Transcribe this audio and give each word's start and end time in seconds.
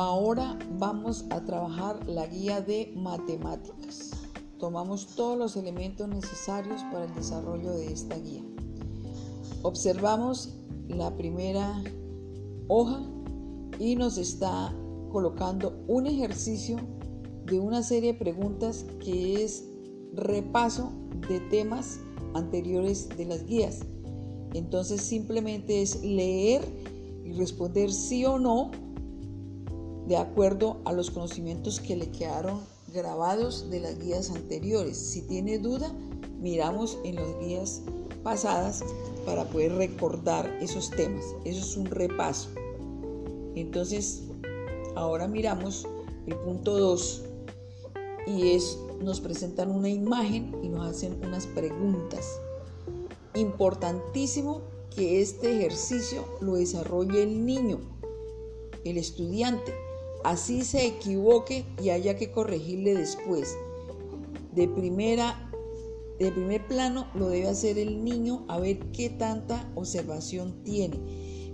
Ahora 0.00 0.56
vamos 0.78 1.24
a 1.30 1.40
trabajar 1.44 2.08
la 2.08 2.24
guía 2.28 2.60
de 2.60 2.92
matemáticas. 2.94 4.12
Tomamos 4.60 5.08
todos 5.16 5.36
los 5.36 5.56
elementos 5.56 6.08
necesarios 6.08 6.82
para 6.92 7.06
el 7.06 7.14
desarrollo 7.16 7.72
de 7.72 7.92
esta 7.92 8.16
guía. 8.16 8.44
Observamos 9.62 10.54
la 10.86 11.16
primera 11.16 11.82
hoja 12.68 13.02
y 13.80 13.96
nos 13.96 14.18
está 14.18 14.72
colocando 15.10 15.82
un 15.88 16.06
ejercicio 16.06 16.76
de 17.46 17.58
una 17.58 17.82
serie 17.82 18.12
de 18.12 18.18
preguntas 18.20 18.86
que 19.04 19.42
es 19.42 19.64
repaso 20.14 20.92
de 21.28 21.40
temas 21.40 21.98
anteriores 22.34 23.08
de 23.16 23.24
las 23.24 23.44
guías. 23.46 23.80
Entonces 24.54 25.00
simplemente 25.00 25.82
es 25.82 26.04
leer 26.04 26.62
y 27.24 27.32
responder 27.32 27.90
sí 27.90 28.24
o 28.24 28.38
no 28.38 28.70
de 30.08 30.16
acuerdo 30.16 30.78
a 30.86 30.92
los 30.94 31.10
conocimientos 31.10 31.80
que 31.80 31.94
le 31.94 32.10
quedaron 32.10 32.60
grabados 32.94 33.68
de 33.68 33.80
las 33.80 33.98
guías 33.98 34.30
anteriores. 34.30 34.96
Si 34.96 35.20
tiene 35.20 35.58
duda, 35.58 35.92
miramos 36.40 36.98
en 37.04 37.16
las 37.16 37.38
guías 37.38 37.82
pasadas 38.22 38.82
para 39.26 39.44
poder 39.44 39.74
recordar 39.74 40.46
esos 40.62 40.90
temas. 40.90 41.24
Eso 41.44 41.60
es 41.60 41.76
un 41.76 41.86
repaso. 41.86 42.48
Entonces, 43.54 44.22
ahora 44.96 45.28
miramos 45.28 45.86
el 46.26 46.36
punto 46.36 46.78
2 46.78 47.24
y 48.28 48.52
es 48.52 48.78
nos 49.02 49.20
presentan 49.20 49.70
una 49.70 49.90
imagen 49.90 50.58
y 50.62 50.70
nos 50.70 50.86
hacen 50.88 51.22
unas 51.22 51.46
preguntas. 51.46 52.40
Importantísimo 53.34 54.62
que 54.96 55.20
este 55.20 55.58
ejercicio 55.58 56.24
lo 56.40 56.54
desarrolle 56.54 57.22
el 57.22 57.44
niño, 57.44 57.78
el 58.84 58.96
estudiante 58.96 59.87
así 60.24 60.64
se 60.64 60.86
equivoque 60.86 61.64
y 61.82 61.90
haya 61.90 62.16
que 62.16 62.30
corregirle 62.30 62.94
después. 62.94 63.56
De 64.54 64.68
primera, 64.68 65.50
de 66.18 66.32
primer 66.32 66.66
plano 66.66 67.08
lo 67.14 67.28
debe 67.28 67.48
hacer 67.48 67.78
el 67.78 68.04
niño 68.04 68.44
a 68.48 68.58
ver 68.58 68.78
qué 68.92 69.10
tanta 69.10 69.70
observación 69.74 70.62
tiene. 70.64 70.98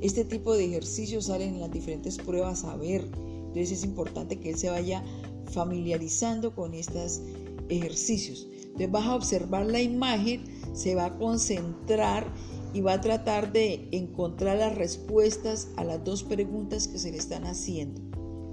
Este 0.00 0.24
tipo 0.24 0.54
de 0.54 0.64
ejercicios 0.64 1.26
salen 1.26 1.54
en 1.54 1.60
las 1.60 1.70
diferentes 1.70 2.18
pruebas 2.18 2.64
a 2.64 2.76
ver. 2.76 3.02
Entonces 3.02 3.72
es 3.72 3.84
importante 3.84 4.40
que 4.40 4.50
él 4.50 4.56
se 4.56 4.70
vaya 4.70 5.04
familiarizando 5.52 6.54
con 6.54 6.74
estos 6.74 7.20
ejercicios. 7.68 8.48
Entonces 8.64 8.90
vas 8.90 9.06
a 9.06 9.14
observar 9.14 9.66
la 9.66 9.80
imagen, 9.80 10.44
se 10.74 10.94
va 10.94 11.06
a 11.06 11.18
concentrar 11.18 12.26
y 12.72 12.80
va 12.80 12.94
a 12.94 13.00
tratar 13.00 13.52
de 13.52 13.88
encontrar 13.92 14.58
las 14.58 14.74
respuestas 14.74 15.68
a 15.76 15.84
las 15.84 16.02
dos 16.04 16.24
preguntas 16.24 16.88
que 16.88 16.98
se 16.98 17.12
le 17.12 17.18
están 17.18 17.44
haciendo 17.46 18.03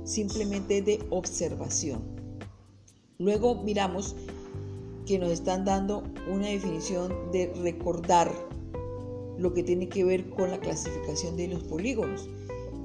simplemente 0.04 0.82
de 0.82 1.00
observación. 1.10 2.02
Luego 3.18 3.56
miramos 3.64 4.16
que 5.06 5.20
nos 5.20 5.32
están 5.32 5.66
dando 5.66 6.04
una 6.32 6.48
definición 6.48 7.14
de 7.32 7.54
recordar 7.62 8.32
lo 9.38 9.54
que 9.54 9.64
tiene 9.64 9.90
que 9.90 10.04
ver 10.04 10.30
con 10.30 10.52
la 10.52 10.60
clasificación 10.60 11.36
de 11.38 11.48
los 11.48 11.64
polígonos. 11.64 12.30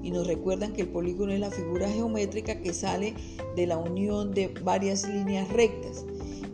Y 0.02 0.10
nos 0.10 0.26
recuerdan 0.26 0.72
que 0.72 0.82
el 0.82 0.88
polígono 0.88 1.32
es 1.32 1.40
la 1.40 1.50
figura 1.50 1.88
geométrica 1.88 2.60
que 2.60 2.72
sale 2.72 3.14
de 3.56 3.66
la 3.66 3.76
unión 3.76 4.32
de 4.32 4.48
varias 4.62 5.08
líneas 5.08 5.48
rectas. 5.50 6.04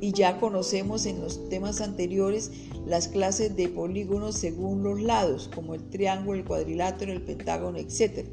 Y 0.00 0.12
ya 0.12 0.40
conocemos 0.40 1.06
en 1.06 1.20
los 1.20 1.48
temas 1.48 1.80
anteriores 1.80 2.50
las 2.86 3.08
clases 3.08 3.54
de 3.54 3.68
polígonos 3.68 4.36
según 4.36 4.82
los 4.82 5.00
lados, 5.00 5.50
como 5.54 5.74
el 5.74 5.88
triángulo, 5.90 6.38
el 6.38 6.44
cuadrilátero, 6.44 7.12
el 7.12 7.22
pentágono, 7.22 7.78
etc. 7.78 8.26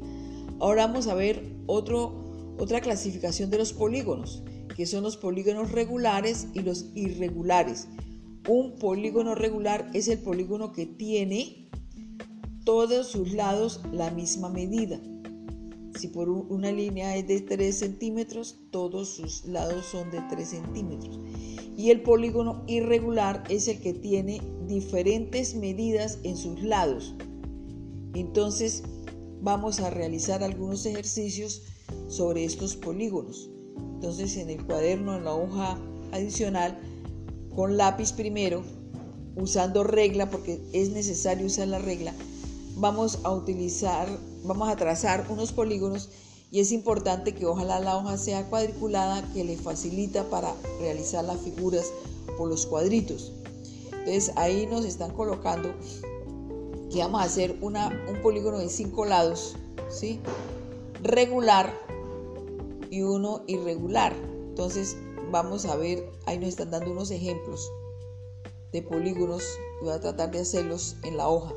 Ahora 0.58 0.86
vamos 0.86 1.06
a 1.06 1.14
ver 1.14 1.42
otro 1.66 2.19
otra 2.60 2.82
clasificación 2.82 3.48
de 3.48 3.56
los 3.56 3.72
polígonos, 3.72 4.42
que 4.76 4.84
son 4.84 5.02
los 5.02 5.16
polígonos 5.16 5.72
regulares 5.72 6.46
y 6.52 6.60
los 6.60 6.90
irregulares. 6.94 7.88
Un 8.46 8.76
polígono 8.78 9.34
regular 9.34 9.90
es 9.94 10.08
el 10.08 10.18
polígono 10.18 10.70
que 10.70 10.84
tiene 10.84 11.70
todos 12.64 13.06
sus 13.06 13.32
lados 13.32 13.80
la 13.92 14.10
misma 14.10 14.50
medida. 14.50 15.00
Si 15.98 16.08
por 16.08 16.28
una 16.28 16.70
línea 16.70 17.16
es 17.16 17.26
de 17.26 17.40
3 17.40 17.74
centímetros, 17.74 18.58
todos 18.70 19.08
sus 19.08 19.46
lados 19.46 19.86
son 19.86 20.10
de 20.10 20.20
3 20.28 20.46
centímetros. 20.46 21.18
Y 21.78 21.90
el 21.90 22.02
polígono 22.02 22.62
irregular 22.66 23.42
es 23.48 23.68
el 23.68 23.80
que 23.80 23.94
tiene 23.94 24.42
diferentes 24.66 25.54
medidas 25.54 26.18
en 26.24 26.36
sus 26.36 26.62
lados. 26.62 27.14
Entonces 28.14 28.82
vamos 29.40 29.80
a 29.80 29.88
realizar 29.88 30.42
algunos 30.42 30.84
ejercicios 30.84 31.62
sobre 32.08 32.44
estos 32.44 32.76
polígonos. 32.76 33.50
Entonces 33.94 34.36
en 34.36 34.50
el 34.50 34.64
cuaderno, 34.64 35.16
en 35.16 35.24
la 35.24 35.34
hoja 35.34 35.78
adicional, 36.12 36.78
con 37.54 37.76
lápiz 37.76 38.12
primero, 38.12 38.62
usando 39.36 39.84
regla, 39.84 40.30
porque 40.30 40.60
es 40.72 40.90
necesario 40.90 41.46
usar 41.46 41.68
la 41.68 41.78
regla, 41.78 42.14
vamos 42.76 43.20
a 43.24 43.30
utilizar, 43.30 44.08
vamos 44.44 44.68
a 44.68 44.76
trazar 44.76 45.26
unos 45.28 45.52
polígonos 45.52 46.08
y 46.50 46.60
es 46.60 46.72
importante 46.72 47.34
que 47.34 47.46
ojalá 47.46 47.78
la 47.78 47.96
hoja 47.96 48.16
sea 48.16 48.48
cuadriculada 48.48 49.22
que 49.32 49.44
le 49.44 49.56
facilita 49.56 50.24
para 50.30 50.52
realizar 50.80 51.24
las 51.24 51.40
figuras 51.40 51.92
por 52.36 52.48
los 52.48 52.66
cuadritos. 52.66 53.32
Entonces 53.92 54.32
ahí 54.36 54.66
nos 54.66 54.84
están 54.84 55.12
colocando 55.12 55.72
que 56.90 56.98
vamos 56.98 57.20
a 57.20 57.24
hacer 57.24 57.56
un 57.60 57.76
polígono 58.22 58.58
de 58.58 58.68
cinco 58.68 59.04
lados, 59.04 59.56
¿sí? 59.88 60.18
Regular 61.02 61.72
y 62.90 63.02
uno 63.02 63.42
irregular. 63.46 64.14
Entonces 64.48 64.96
vamos 65.30 65.64
a 65.66 65.76
ver, 65.76 66.10
ahí 66.26 66.38
nos 66.38 66.50
están 66.50 66.70
dando 66.70 66.90
unos 66.90 67.10
ejemplos 67.10 67.70
de 68.72 68.82
polígonos 68.82 69.42
voy 69.80 69.90
a 69.90 70.00
tratar 70.00 70.30
de 70.30 70.40
hacerlos 70.40 70.96
en 71.02 71.16
la 71.16 71.28
hoja. 71.28 71.54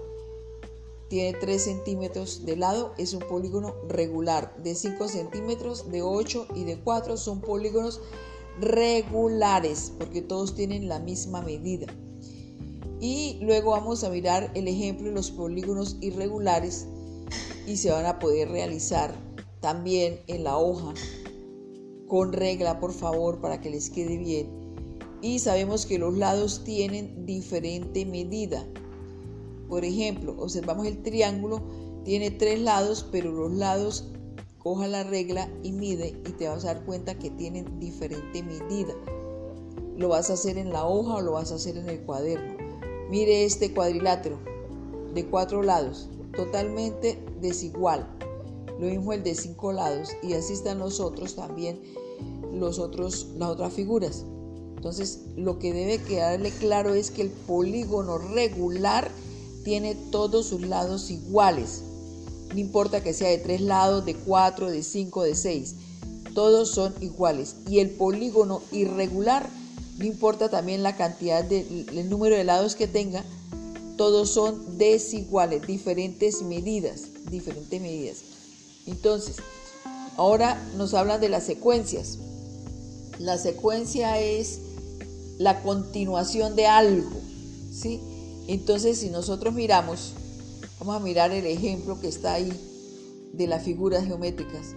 Tiene 1.09 1.37
3 1.37 1.61
centímetros 1.61 2.45
de 2.45 2.55
lado, 2.55 2.93
es 2.97 3.13
un 3.13 3.19
polígono 3.19 3.75
regular. 3.87 4.55
De 4.63 4.73
5 4.73 5.07
centímetros, 5.07 5.91
de 5.91 6.01
8 6.01 6.47
y 6.55 6.63
de 6.63 6.79
4 6.79 7.17
son 7.17 7.41
polígonos 7.41 8.01
regulares 8.59 9.93
porque 9.97 10.21
todos 10.21 10.55
tienen 10.55 10.87
la 10.87 10.99
misma 10.99 11.41
medida. 11.41 11.87
Y 12.99 13.37
luego 13.41 13.71
vamos 13.71 14.03
a 14.03 14.09
mirar 14.09 14.51
el 14.55 14.67
ejemplo 14.67 15.07
de 15.07 15.13
los 15.13 15.29
polígonos 15.29 15.97
irregulares 16.01 16.87
y 17.67 17.77
se 17.77 17.91
van 17.91 18.05
a 18.05 18.17
poder 18.17 18.49
realizar 18.49 19.13
también 19.63 20.19
en 20.28 20.44
la 20.44 20.57
hoja 20.57 20.94
con 22.09 22.34
regla, 22.34 22.81
por 22.81 22.91
favor, 22.91 23.40
para 23.40 23.62
que 23.62 23.69
les 23.69 23.90
quede 23.90 24.18
bien. 24.18 24.50
Y 25.22 25.40
sabemos 25.40 25.85
que 25.85 25.97
los 25.97 26.18
lados 26.18 26.66
tienen 26.66 27.25
diferente 27.25 28.06
medida. 28.06 28.68
Por 29.69 29.85
ejemplo, 29.85 30.35
observamos 30.38 30.85
el 30.85 31.01
triángulo, 31.01 31.62
tiene 32.03 32.29
tres 32.29 32.59
lados, 32.59 33.07
pero 33.09 33.31
los 33.31 33.53
lados, 33.53 34.12
coja 34.57 34.90
la 34.90 35.06
regla 35.06 35.50
y 35.63 35.72
mide 35.72 36.09
y 36.09 36.34
te 36.34 36.50
vas 36.50 36.66
a 36.66 36.74
dar 36.74 36.84
cuenta 36.84 37.18
que 37.18 37.30
tienen 37.30 37.80
diferente 37.80 38.44
medida. 38.44 38.94
Lo 39.95 40.09
vas 40.09 40.30
a 40.30 40.34
hacer 40.34 40.57
en 40.57 40.74
la 40.74 40.85
hoja 40.85 41.16
o 41.16 41.22
lo 41.22 41.31
vas 41.31 41.53
a 41.53 41.56
hacer 41.56 41.78
en 41.78 41.88
el 41.88 42.01
cuaderno. 42.01 42.57
Mire 43.09 43.45
este 43.45 43.74
cuadrilátero 43.74 44.40
de 45.13 45.25
cuatro 45.25 45.63
lados, 45.63 46.09
totalmente 46.35 47.18
desigual. 47.40 48.12
Lo 48.83 48.89
mismo 48.89 49.13
el 49.13 49.23
de 49.23 49.33
cinco 49.33 49.71
lados 49.71 50.09
y 50.21 50.33
así 50.33 50.51
están 50.51 50.79
los 50.79 50.99
otros 50.99 51.35
también 51.35 51.79
los 52.53 52.79
otros, 52.79 53.27
las 53.38 53.47
otras 53.47 53.71
figuras. 53.71 54.25
Entonces, 54.75 55.19
lo 55.38 55.57
que 55.57 55.71
debe 55.71 55.99
quedarle 55.99 56.51
claro 56.51 56.94
es 56.94 57.09
que 57.09 57.21
el 57.21 57.29
polígono 57.29 58.17
regular 58.17 59.09
tiene 59.63 59.95
todos 60.12 60.47
sus 60.47 60.62
lados 60.63 61.09
iguales. 61.09 61.81
No 62.53 62.59
importa 62.59 63.01
que 63.01 63.13
sea 63.13 63.30
de 63.30 63.38
tres 63.38 63.62
lados, 63.62 64.03
de 64.03 64.15
cuatro, 64.15 64.69
de 64.69 64.83
cinco, 64.83 65.24
de 65.24 65.35
seis. 65.35 65.75
Todos 66.35 66.71
son 66.71 66.94
iguales. 67.00 67.56
Y 67.69 67.80
el 67.80 67.89
polígono 67.89 68.62
irregular, 68.74 69.50
no 69.97 70.03
importa 70.03 70.50
también 70.50 70.83
la 70.83 70.97
cantidad 70.97 71.41
de, 71.41 71.85
el 71.89 72.09
número 72.09 72.35
de 72.35 72.44
lados 72.44 72.75
que 72.75 72.88
tenga, 72.88 73.24
todos 73.95 74.30
son 74.31 74.77
desiguales, 74.77 75.65
diferentes 75.65 76.41
medidas, 76.41 77.03
diferentes 77.31 77.81
medidas. 77.81 78.32
Entonces, 78.85 79.38
ahora 80.18 80.62
nos 80.77 80.94
hablan 80.94 81.21
de 81.21 81.30
las 81.30 81.44
secuencias. 81.44 82.18
La 83.19 83.38
secuencia 83.38 84.19
es 84.19 84.59
la 85.38 85.62
continuación 85.62 86.56
de 86.56 86.68
algo, 86.68 87.12
¿sí? 87.71 88.01
Entonces, 88.47 89.00
si 89.00 89.09
nosotros 89.09 89.53
miramos, 89.53 90.13
vamos 90.80 90.95
a 90.95 91.00
mirar 91.00 91.31
el 91.31 91.45
ejemplo 91.45 92.00
que 92.00 92.07
está 92.07 92.33
ahí 92.33 92.51
de 93.33 93.47
las 93.47 93.63
figuras 93.63 94.06
geométricas. 94.06 94.75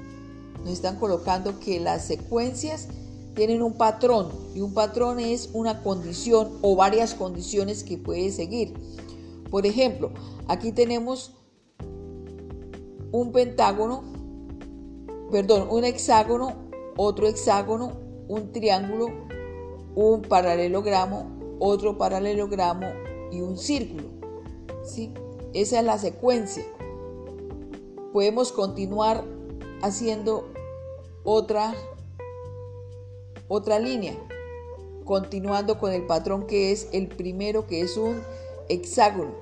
Nos 0.63 0.73
están 0.73 0.99
colocando 0.99 1.59
que 1.61 1.81
las 1.81 2.07
secuencias 2.07 2.89
tienen 3.35 3.63
un 3.63 3.75
patrón 3.75 4.31
y 4.55 4.61
un 4.61 4.73
patrón 4.73 5.21
es 5.21 5.51
una 5.53 5.83
condición 5.83 6.51
o 6.63 6.75
varias 6.75 7.15
condiciones 7.15 7.85
que 7.85 7.99
puede 7.99 8.33
seguir. 8.33 8.75
Por 9.51 9.67
ejemplo, 9.67 10.11
aquí 10.49 10.73
tenemos 10.73 11.33
un 13.19 13.33
pentágono 13.33 14.17
perdón, 15.31 15.69
un 15.71 15.85
hexágono, 15.85 16.55
otro 16.97 17.27
hexágono, 17.27 17.93
un 18.29 18.53
triángulo, 18.53 19.09
un 19.95 20.23
paralelogramo, 20.23 21.57
otro 21.59 21.99
paralelogramo 21.99 22.87
y 23.31 23.41
un 23.41 23.59
círculo. 23.59 24.09
¿sí? 24.85 25.13
Esa 25.53 25.81
es 25.81 25.85
la 25.85 25.99
secuencia. 25.99 26.65
Podemos 28.13 28.53
continuar 28.53 29.25
haciendo 29.83 30.49
otra, 31.25 31.75
otra 33.49 33.79
línea, 33.79 34.17
continuando 35.05 35.79
con 35.79 35.93
el 35.93 36.07
patrón 36.07 36.47
que 36.47 36.73
es 36.73 36.89
el 36.93 37.09
primero, 37.09 37.67
que 37.67 37.81
es 37.81 37.97
un 37.97 38.23
hexágono. 38.69 39.35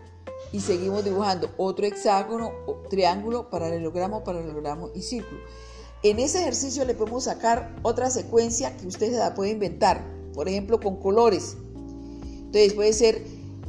Y 0.52 0.60
seguimos 0.60 1.04
dibujando 1.04 1.50
otro 1.56 1.86
hexágono, 1.86 2.52
triángulo, 2.88 3.50
paralelogramo, 3.50 4.22
paralelogramo 4.22 4.90
y 4.94 5.02
círculo. 5.02 5.40
En 6.02 6.18
ese 6.18 6.40
ejercicio 6.40 6.84
le 6.84 6.94
podemos 6.94 7.24
sacar 7.24 7.74
otra 7.82 8.10
secuencia 8.10 8.76
que 8.76 8.86
usted 8.86 9.10
se 9.10 9.18
la 9.18 9.34
puede 9.34 9.50
inventar, 9.52 10.04
por 10.34 10.48
ejemplo 10.48 10.78
con 10.78 10.96
colores. 10.96 11.56
Entonces 12.36 12.74
puede 12.74 12.92
ser 12.92 13.24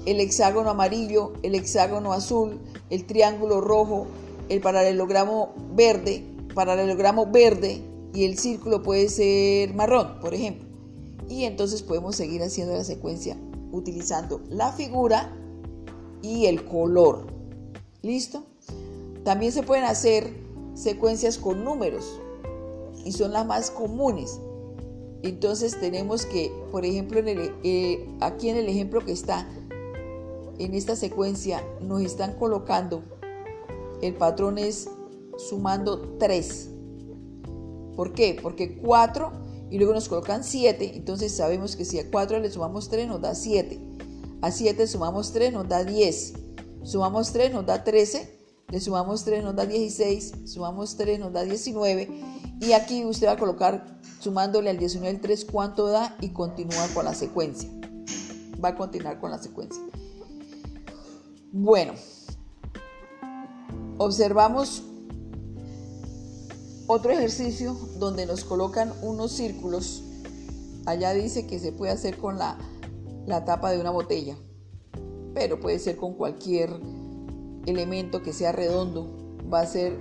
el 0.05 0.19
hexágono 0.19 0.69
amarillo, 0.69 1.33
el 1.43 1.55
hexágono 1.55 2.13
azul, 2.13 2.59
el 2.89 3.05
triángulo 3.05 3.61
rojo, 3.61 4.07
el 4.49 4.61
paralelogramo 4.61 5.53
verde, 5.73 6.23
paralelogramo 6.53 7.25
verde 7.27 7.81
y 8.13 8.25
el 8.25 8.37
círculo 8.37 8.83
puede 8.83 9.09
ser 9.09 9.73
marrón, 9.73 10.19
por 10.19 10.33
ejemplo. 10.33 10.67
Y 11.29 11.45
entonces 11.45 11.81
podemos 11.81 12.15
seguir 12.15 12.43
haciendo 12.43 12.73
la 12.73 12.83
secuencia 12.83 13.37
utilizando 13.71 14.41
la 14.49 14.71
figura 14.71 15.33
y 16.21 16.45
el 16.45 16.65
color. 16.65 17.27
¿Listo? 18.01 18.43
También 19.23 19.51
se 19.51 19.63
pueden 19.63 19.85
hacer 19.85 20.29
secuencias 20.75 21.37
con 21.37 21.63
números 21.63 22.19
y 23.03 23.11
son 23.11 23.33
las 23.33 23.45
más 23.45 23.71
comunes. 23.71 24.39
Entonces 25.23 25.79
tenemos 25.79 26.25
que, 26.25 26.51
por 26.71 26.85
ejemplo, 26.85 27.19
eh, 27.25 28.07
aquí 28.19 28.49
en 28.49 28.57
el 28.57 28.69
ejemplo 28.69 29.03
que 29.03 29.11
está, 29.11 29.47
en 30.59 30.73
esta 30.73 30.95
secuencia 30.95 31.63
nos 31.81 32.01
están 32.01 32.33
colocando, 32.33 33.03
el 34.01 34.13
patrón 34.13 34.57
es 34.57 34.89
sumando 35.37 36.17
3. 36.19 36.69
¿Por 37.95 38.13
qué? 38.13 38.37
Porque 38.41 38.77
4 38.77 39.31
y 39.71 39.77
luego 39.77 39.93
nos 39.93 40.07
colocan 40.07 40.43
7, 40.43 40.93
entonces 40.95 41.31
sabemos 41.31 41.75
que 41.75 41.85
si 41.85 41.99
a 41.99 42.09
4 42.09 42.39
le 42.39 42.51
sumamos 42.51 42.89
3 42.89 43.07
nos 43.07 43.21
da 43.21 43.33
7. 43.33 43.79
A 44.41 44.51
7 44.51 44.87
sumamos 44.87 45.31
3 45.31 45.53
nos 45.53 45.67
da 45.67 45.83
10. 45.83 46.33
Sumamos 46.83 47.31
3 47.31 47.53
nos 47.53 47.65
da 47.65 47.83
13. 47.83 48.35
Le 48.69 48.79
sumamos 48.79 49.23
3 49.23 49.43
nos 49.43 49.55
da 49.55 49.65
16. 49.65 50.33
Sumamos 50.45 50.97
3 50.97 51.19
nos 51.19 51.33
da 51.33 51.43
19. 51.43 52.09
Y 52.61 52.71
aquí 52.73 53.05
usted 53.05 53.27
va 53.27 53.33
a 53.33 53.37
colocar, 53.37 53.99
sumándole 54.19 54.69
al 54.69 54.77
19 54.77 55.15
el 55.15 55.21
3, 55.21 55.45
cuánto 55.45 55.87
da 55.87 56.15
y 56.21 56.29
continúa 56.29 56.87
con 56.93 57.05
la 57.05 57.13
secuencia. 57.13 57.69
Va 58.63 58.69
a 58.69 58.75
continuar 58.75 59.19
con 59.19 59.31
la 59.31 59.37
secuencia. 59.37 59.81
Bueno, 61.51 61.93
observamos 63.97 64.83
otro 66.87 67.11
ejercicio 67.11 67.73
donde 67.97 68.25
nos 68.25 68.43
colocan 68.43 68.93
unos 69.01 69.31
círculos. 69.31 70.03
Allá 70.85 71.13
dice 71.13 71.47
que 71.47 71.59
se 71.59 71.71
puede 71.71 71.91
hacer 71.91 72.17
con 72.17 72.37
la, 72.37 72.57
la 73.25 73.45
tapa 73.45 73.71
de 73.71 73.79
una 73.79 73.91
botella, 73.91 74.35
pero 75.33 75.59
puede 75.59 75.79
ser 75.79 75.97
con 75.97 76.13
cualquier 76.13 76.69
elemento 77.65 78.21
que 78.21 78.33
sea 78.33 78.51
redondo. 78.51 79.07
Va 79.51 79.61
a 79.61 79.65
ser 79.65 79.97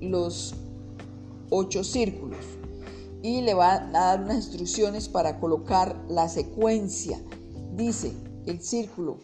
los 0.00 0.54
ocho 1.50 1.84
círculos 1.84 2.38
y 3.22 3.40
le 3.40 3.54
va 3.54 3.74
a 3.74 3.90
dar 3.90 4.22
unas 4.22 4.36
instrucciones 4.36 5.08
para 5.08 5.40
colocar 5.40 5.96
la 6.08 6.28
secuencia. 6.28 7.20
Dice 7.74 8.12
el 8.46 8.60
círculo 8.60 9.16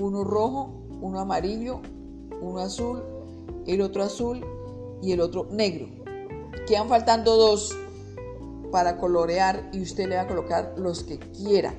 uno 0.00 0.24
rojo, 0.24 0.70
uno 1.00 1.20
amarillo, 1.20 1.80
uno 2.40 2.58
azul, 2.58 3.02
el 3.66 3.80
otro 3.80 4.02
azul 4.02 4.44
y 5.02 5.12
el 5.12 5.20
otro 5.20 5.46
negro. 5.50 5.86
Quedan 6.66 6.88
faltando 6.88 7.36
dos 7.36 7.76
para 8.70 8.98
colorear 8.98 9.68
y 9.72 9.82
usted 9.82 10.08
le 10.08 10.16
va 10.16 10.22
a 10.22 10.26
colocar 10.26 10.74
los 10.76 11.04
que 11.04 11.18
quiera. 11.18 11.74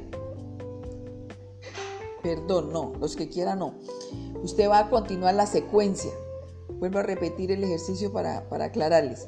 Perdón, 2.26 2.74
no, 2.74 2.92
los 3.00 3.16
que 3.16 3.30
quiera 3.30 3.56
no. 3.56 3.76
Usted 4.42 4.68
va 4.68 4.80
a 4.80 4.90
continuar 4.90 5.36
la 5.36 5.46
secuencia. 5.46 6.10
Vuelvo 6.80 6.98
a 6.98 7.04
repetir 7.04 7.52
el 7.52 7.64
ejercicio 7.64 8.12
para, 8.12 8.50
para 8.50 8.66
aclararles. 8.66 9.26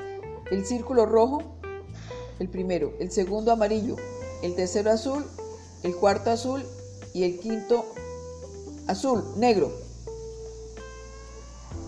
El 0.49 0.65
círculo 0.65 1.05
rojo, 1.05 1.44
el 2.39 2.49
primero, 2.49 2.94
el 2.99 3.11
segundo 3.11 3.51
amarillo, 3.51 3.97
el 4.41 4.55
tercero 4.55 4.89
azul, 4.89 5.23
el 5.83 5.95
cuarto 5.95 6.31
azul 6.31 6.65
y 7.13 7.21
el 7.21 7.39
quinto 7.39 7.85
azul, 8.88 9.23
negro. 9.35 9.71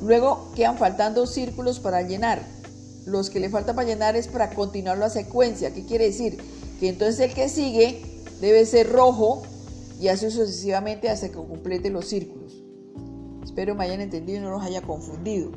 Luego 0.03 0.51
quedan 0.55 0.77
faltando 0.77 1.25
círculos 1.25 1.79
para 1.79 2.03
llenar. 2.03 2.45
Los 3.07 3.31
que 3.31 3.39
le 3.39 3.49
faltan 3.49 3.75
para 3.75 3.87
llenar 3.87 4.15
es 4.15 4.27
para 4.27 4.51
continuar 4.51 4.99
la 4.99 5.09
secuencia. 5.09 5.73
¿Qué 5.73 5.87
quiere 5.87 6.05
decir? 6.05 6.37
Que 6.79 6.87
entonces 6.87 7.19
el 7.19 7.33
que 7.33 7.49
sigue 7.49 7.99
debe 8.41 8.63
ser 8.67 8.91
rojo 8.91 9.41
y 9.99 10.07
así 10.07 10.31
sucesivamente 10.31 11.09
hasta 11.09 11.29
que 11.29 11.35
complete 11.35 11.89
los 11.89 12.05
círculos. 12.05 12.63
Espero 13.43 13.75
me 13.75 13.83
hayan 13.83 14.01
entendido 14.01 14.39
y 14.39 14.41
no 14.41 14.51
los 14.51 14.63
haya 14.63 14.81
confundido. 14.81 15.51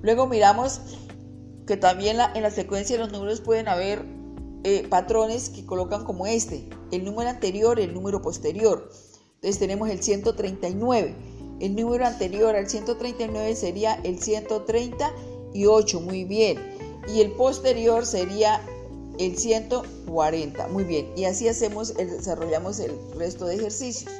Luego 0.00 0.26
miramos 0.26 0.80
que 1.66 1.76
también 1.76 2.16
en 2.34 2.42
la 2.42 2.50
secuencia 2.50 2.96
de 2.96 3.02
los 3.02 3.12
números 3.12 3.40
pueden 3.40 3.68
haber 3.68 4.04
eh, 4.64 4.86
patrones 4.88 5.50
que 5.50 5.66
colocan 5.66 6.04
como 6.04 6.26
este, 6.26 6.68
el 6.90 7.04
número 7.04 7.28
anterior, 7.28 7.78
el 7.80 7.92
número 7.92 8.22
posterior. 8.22 8.90
Entonces 9.34 9.58
tenemos 9.58 9.90
el 9.90 10.02
139. 10.02 11.14
El 11.60 11.76
número 11.76 12.06
anterior 12.06 12.56
al 12.56 12.68
139 12.68 13.56
sería 13.56 13.94
el 14.04 14.20
138, 14.20 16.00
muy 16.00 16.24
bien. 16.24 16.58
Y 17.14 17.20
el 17.20 17.32
posterior 17.32 18.06
sería 18.06 18.60
el 19.18 19.36
140, 19.36 20.68
muy 20.68 20.84
bien. 20.84 21.10
Y 21.16 21.24
así 21.24 21.48
hacemos, 21.48 21.94
desarrollamos 21.94 22.78
el 22.80 22.92
resto 23.16 23.46
de 23.46 23.56
ejercicios. 23.56 24.12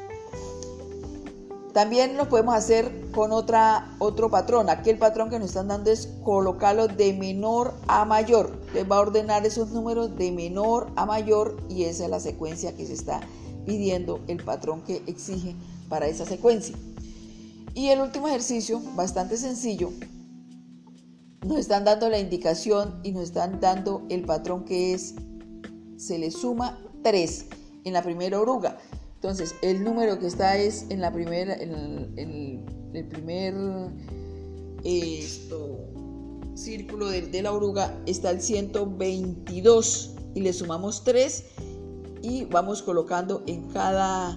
También 1.72 2.16
lo 2.16 2.28
podemos 2.28 2.54
hacer 2.54 3.10
con 3.10 3.32
otra, 3.32 3.96
otro 3.98 4.30
patrón. 4.30 4.70
Aquí 4.70 4.90
el 4.90 4.98
patrón 4.98 5.28
que 5.28 5.40
nos 5.40 5.48
están 5.48 5.66
dando 5.66 5.90
es 5.90 6.08
colocarlo 6.22 6.86
de 6.86 7.12
menor 7.12 7.74
a 7.88 8.04
mayor. 8.04 8.56
Les 8.72 8.88
va 8.88 8.96
a 8.96 9.00
ordenar 9.00 9.44
esos 9.44 9.70
números 9.70 10.16
de 10.16 10.30
menor 10.30 10.86
a 10.94 11.04
mayor 11.04 11.56
y 11.68 11.84
esa 11.84 12.04
es 12.04 12.10
la 12.10 12.20
secuencia 12.20 12.76
que 12.76 12.86
se 12.86 12.92
está 12.92 13.20
pidiendo 13.66 14.20
el 14.28 14.44
patrón 14.44 14.82
que 14.82 15.02
exige 15.08 15.56
para 15.88 16.06
esa 16.06 16.24
secuencia. 16.24 16.76
Y 17.74 17.88
el 17.88 18.00
último 18.00 18.28
ejercicio, 18.28 18.80
bastante 18.94 19.36
sencillo, 19.36 19.90
nos 21.44 21.58
están 21.58 21.84
dando 21.84 22.08
la 22.08 22.18
indicación 22.18 23.00
y 23.02 23.12
nos 23.12 23.24
están 23.24 23.60
dando 23.60 24.02
el 24.08 24.22
patrón 24.22 24.64
que 24.64 24.94
es, 24.94 25.14
se 25.96 26.18
le 26.18 26.30
suma 26.30 26.78
3 27.02 27.46
en 27.84 27.92
la 27.92 28.02
primera 28.02 28.40
oruga. 28.40 28.78
Entonces, 29.16 29.54
el 29.62 29.84
número 29.84 30.18
que 30.18 30.26
está 30.26 30.56
es 30.56 30.86
en 30.90 31.00
la 31.00 31.12
primera, 31.12 31.54
en 31.54 31.72
el, 32.16 33.06
primer 33.08 33.54
esto, 34.84 35.78
círculo 36.54 37.08
de, 37.08 37.22
de 37.22 37.42
la 37.42 37.52
oruga 37.52 37.98
está 38.06 38.30
el 38.30 38.40
122 38.40 40.14
y 40.34 40.40
le 40.40 40.52
sumamos 40.52 41.04
3 41.04 41.44
y 42.22 42.44
vamos 42.46 42.82
colocando 42.82 43.42
en 43.46 43.68
cada 43.68 44.36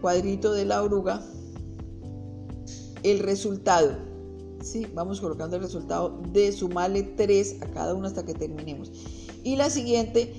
cuadrito 0.00 0.52
de 0.52 0.64
la 0.64 0.82
oruga 0.82 1.22
el 3.02 3.20
resultado. 3.20 4.15
¿Sí? 4.66 4.86
Vamos 4.94 5.20
colocando 5.20 5.56
el 5.56 5.62
resultado 5.62 6.20
de 6.32 6.52
sumarle 6.52 7.02
3 7.02 7.62
a 7.62 7.66
cada 7.66 7.94
uno 7.94 8.06
hasta 8.06 8.24
que 8.24 8.34
terminemos. 8.34 8.90
Y 9.44 9.56
la 9.56 9.70
siguiente 9.70 10.34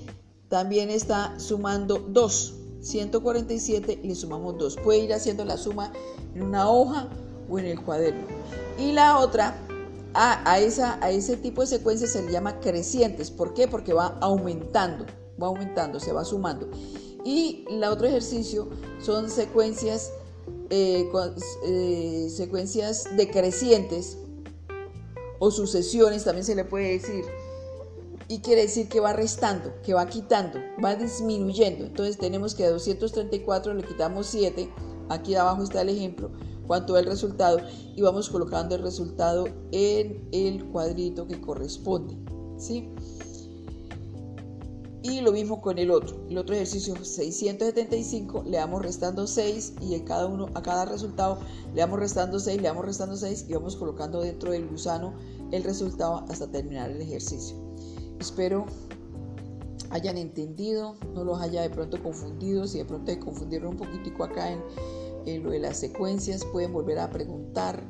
también 0.48 0.90
está 0.90 1.38
sumando 1.38 1.98
2. 2.08 2.54
147 2.80 4.00
y 4.02 4.08
le 4.08 4.14
sumamos 4.14 4.56
2. 4.58 4.76
Puede 4.76 5.00
ir 5.00 5.12
haciendo 5.12 5.44
la 5.44 5.56
suma 5.56 5.92
en 6.34 6.42
una 6.42 6.70
hoja 6.70 7.08
o 7.50 7.58
en 7.58 7.66
el 7.66 7.82
cuaderno. 7.82 8.26
Y 8.78 8.92
la 8.92 9.18
otra, 9.18 9.58
a, 10.14 10.48
a, 10.48 10.60
ese 11.10 11.36
tipo 11.36 11.62
de 11.62 11.66
secuencia 11.66 12.06
se 12.06 12.22
le 12.22 12.30
llama 12.30 12.60
crecientes. 12.60 13.30
¿Por 13.30 13.52
qué? 13.54 13.66
Porque 13.66 13.92
va 13.92 14.16
aumentando 14.20 15.06
va 15.40 15.46
aumentando, 15.48 16.00
se 16.00 16.12
va 16.12 16.24
sumando. 16.24 16.68
Y 17.24 17.64
el 17.68 17.82
otro 17.84 18.06
ejercicio 18.06 18.68
son 19.00 19.30
secuencias, 19.30 20.12
eh, 20.70 21.10
eh, 21.64 22.28
secuencias 22.30 23.08
decrecientes 23.16 24.18
o 25.38 25.50
sucesiones, 25.50 26.24
también 26.24 26.44
se 26.44 26.54
le 26.54 26.64
puede 26.64 26.92
decir. 26.92 27.24
Y 28.28 28.40
quiere 28.40 28.62
decir 28.62 28.88
que 28.88 29.00
va 29.00 29.12
restando, 29.12 29.72
que 29.82 29.94
va 29.94 30.06
quitando, 30.06 30.58
va 30.84 30.94
disminuyendo. 30.94 31.86
Entonces 31.86 32.18
tenemos 32.18 32.54
que 32.54 32.64
a 32.64 32.70
234 32.70 33.72
le 33.74 33.82
quitamos 33.82 34.26
7, 34.26 34.70
aquí 35.08 35.34
abajo 35.34 35.62
está 35.62 35.80
el 35.80 35.88
ejemplo, 35.88 36.30
cuánto 36.66 36.96
es 36.96 37.04
el 37.04 37.10
resultado 37.10 37.58
y 37.96 38.02
vamos 38.02 38.28
colocando 38.28 38.74
el 38.74 38.82
resultado 38.82 39.48
en 39.72 40.28
el 40.32 40.66
cuadrito 40.66 41.26
que 41.26 41.40
corresponde. 41.40 42.16
¿sí? 42.58 42.90
Y 45.02 45.20
lo 45.20 45.30
mismo 45.30 45.60
con 45.60 45.78
el 45.78 45.90
otro. 45.90 46.16
El 46.28 46.38
otro 46.38 46.54
ejercicio 46.54 46.96
675 46.96 48.44
le 48.46 48.58
vamos 48.58 48.82
restando 48.82 49.26
6 49.26 49.74
y 49.80 49.94
a 49.94 50.04
cada 50.04 50.26
uno 50.26 50.48
a 50.54 50.62
cada 50.62 50.86
resultado 50.86 51.38
le 51.74 51.80
vamos 51.80 52.00
restando 52.00 52.40
6, 52.40 52.60
le 52.60 52.68
vamos 52.68 52.84
restando 52.84 53.16
6 53.16 53.46
y 53.48 53.52
vamos 53.54 53.76
colocando 53.76 54.20
dentro 54.20 54.50
del 54.50 54.66
gusano 54.66 55.14
el 55.52 55.62
resultado 55.62 56.24
hasta 56.28 56.50
terminar 56.50 56.90
el 56.90 57.00
ejercicio. 57.00 57.56
Espero 58.18 58.66
hayan 59.90 60.18
entendido, 60.18 60.96
no 61.14 61.24
los 61.24 61.40
haya 61.40 61.62
de 61.62 61.70
pronto 61.70 62.02
confundido, 62.02 62.66
si 62.66 62.78
de 62.78 62.84
pronto 62.84 63.10
se 63.10 63.18
confundieron 63.18 63.70
un 63.70 63.76
poquitico 63.76 64.24
acá 64.24 64.52
en, 64.52 64.62
en 65.26 65.42
lo 65.42 65.50
de 65.50 65.60
las 65.60 65.78
secuencias, 65.78 66.44
pueden 66.44 66.72
volver 66.72 66.98
a 66.98 67.10
preguntar, 67.10 67.82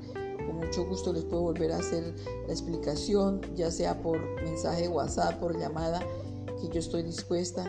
con 0.47 0.59
mucho 0.59 0.85
gusto 0.87 1.12
les 1.12 1.25
puedo 1.25 1.43
volver 1.43 1.73
a 1.73 1.79
hacer 1.79 2.15
la 2.47 2.53
explicación, 2.53 3.41
ya 3.57 3.71
sea 3.71 4.00
por 4.00 4.21
mensaje 4.43 4.88
WhatsApp, 4.88 5.41
por 5.41 5.59
llamada, 5.59 6.00
que 6.61 6.69
yo 6.69 6.79
estoy 6.79 7.03
dispuesta 7.03 7.65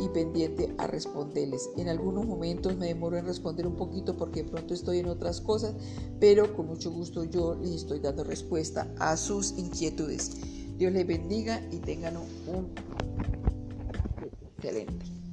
y 0.00 0.08
pendiente 0.08 0.74
a 0.78 0.86
responderles. 0.86 1.70
En 1.76 1.88
algunos 1.88 2.26
momentos 2.26 2.76
me 2.76 2.86
demoro 2.86 3.16
en 3.16 3.26
responder 3.26 3.66
un 3.66 3.76
poquito 3.76 4.16
porque 4.16 4.44
pronto 4.44 4.74
estoy 4.74 4.98
en 4.98 5.06
otras 5.06 5.40
cosas, 5.40 5.74
pero 6.20 6.54
con 6.54 6.66
mucho 6.66 6.90
gusto 6.90 7.24
yo 7.24 7.54
les 7.54 7.72
estoy 7.72 8.00
dando 8.00 8.24
respuesta 8.24 8.92
a 8.98 9.16
sus 9.16 9.56
inquietudes. 9.56 10.32
Dios 10.76 10.92
les 10.92 11.06
bendiga 11.06 11.62
y 11.70 11.78
tengan 11.78 12.16
un 12.16 12.74
excelente. 14.56 15.23